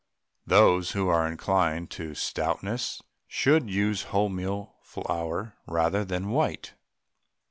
[0.47, 6.73] Those who are inclined to stoutness should use wholemeal flour rather than white.